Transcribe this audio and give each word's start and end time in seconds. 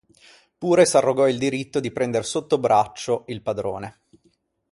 Pure 0.57 0.85
s'arrogò 0.87 1.27
il 1.29 1.37
dritto 1.37 1.79
di 1.79 1.91
prender 1.91 2.25
sotto 2.25 2.57
braccio 2.57 3.23
il 3.27 3.43
padrone. 3.43 3.99